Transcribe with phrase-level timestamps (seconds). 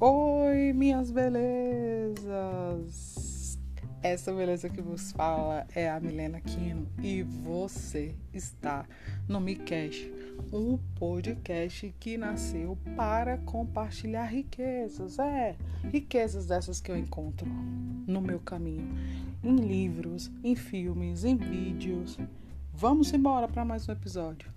[0.00, 2.28] Oi, minhas belezas!
[4.00, 8.86] Essa beleza que vos fala é a Milena Quino e você está
[9.26, 10.08] no MiCast,
[10.52, 15.56] um podcast que nasceu para compartilhar riquezas, é,
[15.90, 17.48] riquezas dessas que eu encontro
[18.06, 18.96] no meu caminho,
[19.42, 22.16] em livros, em filmes, em vídeos.
[22.72, 24.48] Vamos embora para mais um episódio.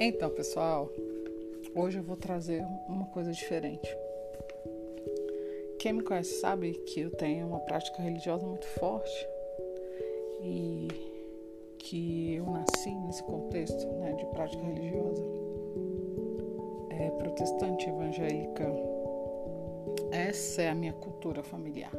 [0.00, 0.88] Então, pessoal,
[1.74, 3.88] hoje eu vou trazer uma coisa diferente.
[5.80, 9.28] Quem me conhece sabe que eu tenho uma prática religiosa muito forte
[10.40, 10.86] e
[11.80, 15.24] que eu nasci nesse contexto né, de prática religiosa
[16.90, 18.72] é, protestante evangélica.
[20.12, 21.92] Essa é a minha cultura familiar.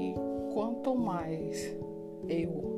[0.00, 0.12] E
[0.52, 1.72] quanto mais
[2.28, 2.68] eu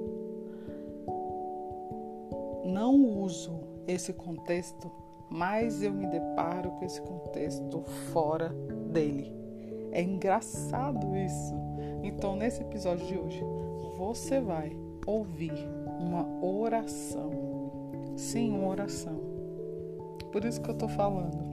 [2.63, 4.91] não uso esse contexto,
[5.29, 8.49] mais eu me deparo com esse contexto fora
[8.93, 9.33] dele.
[9.93, 11.55] É engraçado isso.
[12.03, 13.43] Então, nesse episódio de hoje,
[13.99, 15.53] você vai ouvir
[15.99, 17.31] uma oração.
[18.17, 19.21] Sim, uma oração.
[20.33, 21.51] Por isso que eu estou falando.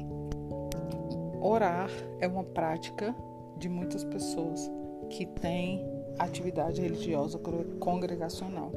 [1.41, 3.15] Orar é uma prática
[3.57, 4.71] de muitas pessoas
[5.09, 5.85] que têm
[6.19, 7.39] atividade religiosa
[7.79, 8.71] congregacional.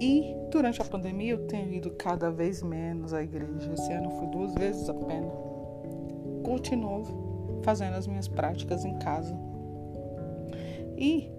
[0.00, 3.72] E durante a pandemia eu tenho ido cada vez menos à igreja.
[3.72, 5.32] Esse ano fui duas vezes apenas.
[6.44, 9.36] Continuo fazendo as minhas práticas em casa.
[10.96, 11.30] E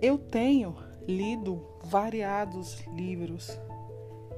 [0.00, 3.58] eu tenho lido variados livros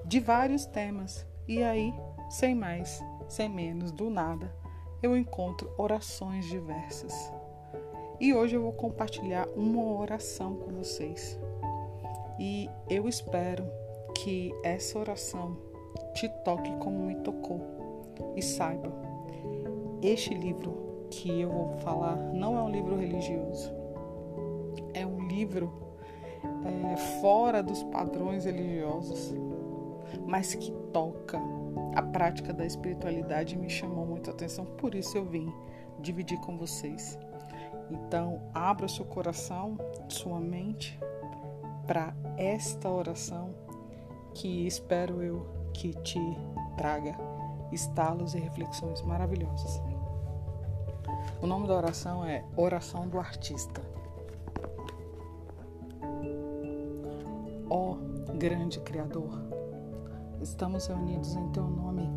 [0.05, 1.27] de vários temas.
[1.47, 1.93] E aí,
[2.31, 4.55] sem mais, sem menos, do nada,
[5.03, 7.15] eu encontro orações diversas.
[8.21, 11.39] E hoje eu vou compartilhar uma oração com vocês.
[12.39, 13.67] E eu espero
[14.15, 15.57] que essa oração
[16.15, 17.61] te toque como me tocou.
[18.37, 18.93] E saiba,
[20.03, 23.73] este livro que eu vou falar não é um livro religioso.
[24.95, 25.73] É um livro
[26.65, 29.35] é, fora dos padrões religiosos,
[30.27, 31.41] mas que toca
[31.95, 35.53] a prática da espiritualidade me chamou muita atenção, por isso eu vim
[36.01, 37.19] dividir com vocês.
[37.91, 39.77] Então, abra seu coração,
[40.09, 40.99] sua mente
[41.87, 43.53] para esta oração
[44.33, 46.21] que espero eu que te
[46.77, 47.17] traga
[47.73, 49.83] estalos e reflexões maravilhosas.
[51.43, 53.83] O nome da oração é Oração do Artista.
[57.69, 59.31] Ó oh, grande Criador,
[60.41, 62.09] estamos reunidos em Teu nome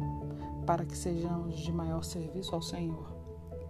[0.65, 3.11] para que sejamos de maior serviço ao Senhor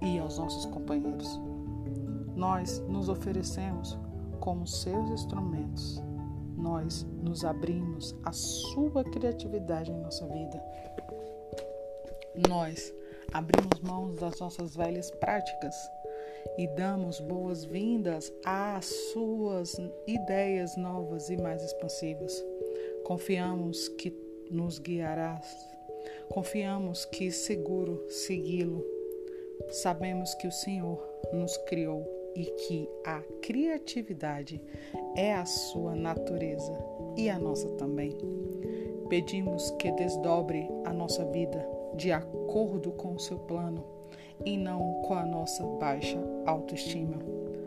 [0.02, 1.40] e aos nossos companheiros.
[2.36, 3.98] Nós nos oferecemos
[4.40, 6.04] como seus instrumentos,
[6.62, 10.64] nós nos abrimos à sua criatividade em nossa vida.
[12.48, 12.94] Nós
[13.34, 15.76] abrimos mãos das nossas velhas práticas
[16.58, 19.76] e damos boas-vindas às suas
[20.08, 22.44] ideias novas e mais expansivas.
[23.04, 24.16] Confiamos que
[24.50, 25.70] nos guiarás.
[26.30, 28.86] Confiamos que seguro segui-lo.
[29.70, 34.62] Sabemos que o Senhor nos criou e que a criatividade
[35.16, 36.74] é a sua natureza
[37.18, 38.18] e a nossa também.
[39.10, 43.84] Pedimos que desdobre a nossa vida de acordo com o seu plano
[44.46, 47.18] e não com a nossa baixa autoestima.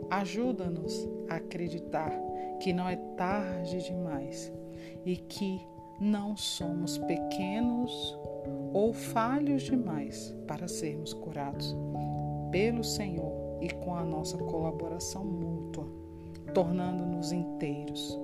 [0.09, 2.11] Ajuda-nos a acreditar
[2.59, 4.51] que não é tarde demais
[5.05, 5.61] e que
[5.99, 8.17] não somos pequenos
[8.73, 11.75] ou falhos demais para sermos curados
[12.51, 15.87] pelo Senhor e com a nossa colaboração mútua,
[16.53, 18.19] tornando-nos inteiros.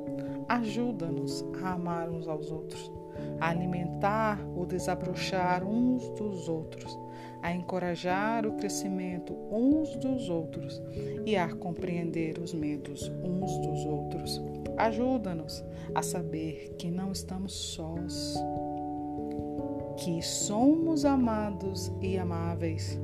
[0.48, 2.92] Ajuda-nos a amar uns aos outros,
[3.40, 6.98] a alimentar o desabrochar uns dos outros,
[7.42, 10.82] a encorajar o crescimento uns dos outros
[11.26, 14.42] e a compreender os medos uns dos outros.
[14.78, 15.64] Ajuda-nos
[15.94, 18.36] a saber que não estamos sós,
[19.98, 23.00] que somos amados e amáveis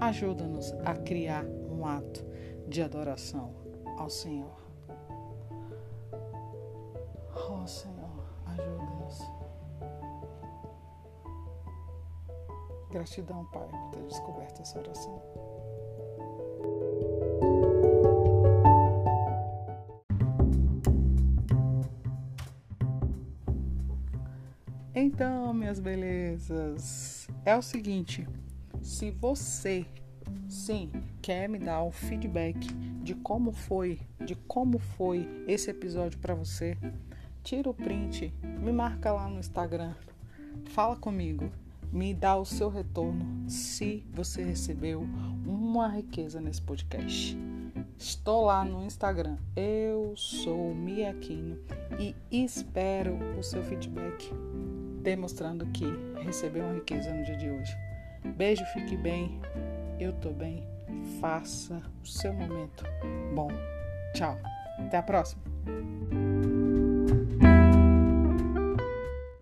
[0.00, 2.24] Ajuda-nos a criar um ato
[2.68, 3.54] de adoração
[3.96, 4.56] ao Senhor.
[7.48, 9.20] Oh Senhor, ajuda-nos.
[12.90, 15.22] Gratidão, Pai, por ter descoberto essa oração.
[24.94, 28.26] Então, minhas belezas, é o seguinte:
[28.86, 29.84] se você
[30.48, 30.90] Sim,
[31.20, 32.72] quer me dar o feedback
[33.02, 36.76] de como foi, de como foi esse episódio para você?
[37.42, 39.94] Tira o print, me marca lá no Instagram,
[40.66, 41.50] fala comigo,
[41.92, 45.06] me dá o seu retorno se você recebeu
[45.44, 47.36] uma riqueza nesse podcast.
[47.96, 51.58] Estou lá no Instagram, eu sou Miaquino
[51.98, 54.30] e espero o seu feedback,
[55.02, 55.86] demonstrando que
[56.20, 57.85] recebeu uma riqueza no dia de hoje.
[58.34, 59.40] Beijo, fique bem,
[60.00, 60.66] eu tô bem,
[61.20, 62.84] faça o seu momento
[63.34, 63.48] bom.
[64.14, 64.36] Tchau,
[64.78, 65.42] até a próxima!